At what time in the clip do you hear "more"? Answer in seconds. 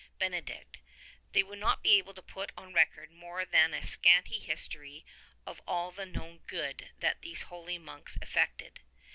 3.11-3.45